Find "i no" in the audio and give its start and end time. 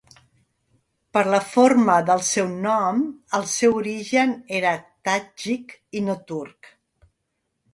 6.01-6.17